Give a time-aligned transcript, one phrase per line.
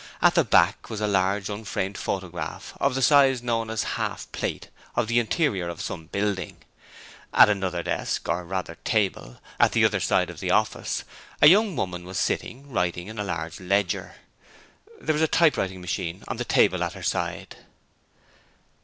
[0.19, 4.69] At the back was a large unframed photograph of the size known as half plate
[4.95, 6.57] of the interior of some building.
[7.35, 11.03] At another desk, or rather table, at the other side of the office,
[11.39, 14.15] a young woman was sitting writing in a large ledger.
[14.99, 17.57] There was a typewriting machine on the table at her side.